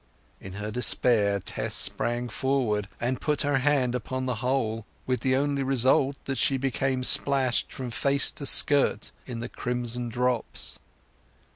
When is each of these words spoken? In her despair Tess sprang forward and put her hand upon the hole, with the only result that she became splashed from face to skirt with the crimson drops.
In 0.39 0.53
her 0.53 0.71
despair 0.71 1.39
Tess 1.39 1.75
sprang 1.75 2.27
forward 2.27 2.87
and 2.99 3.21
put 3.21 3.43
her 3.43 3.59
hand 3.59 3.93
upon 3.93 4.25
the 4.25 4.33
hole, 4.41 4.87
with 5.05 5.19
the 5.19 5.35
only 5.35 5.61
result 5.61 6.15
that 6.25 6.39
she 6.39 6.57
became 6.57 7.03
splashed 7.03 7.71
from 7.71 7.91
face 7.91 8.31
to 8.31 8.47
skirt 8.47 9.11
with 9.27 9.41
the 9.41 9.49
crimson 9.49 10.09
drops. 10.09 10.79